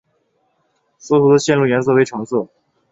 [0.97, 2.47] 所属的线路颜色为橙色。